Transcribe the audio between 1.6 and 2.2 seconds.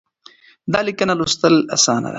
اسانه ده.